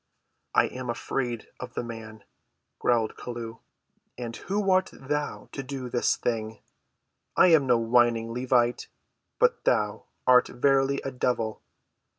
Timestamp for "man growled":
1.83-3.13